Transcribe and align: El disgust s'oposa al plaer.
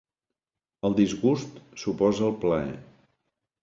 El 0.89 0.97
disgust 1.01 1.63
s'oposa 1.85 2.29
al 2.33 2.37
plaer. 2.47 2.77